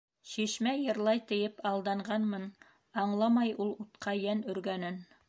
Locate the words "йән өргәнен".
4.23-4.99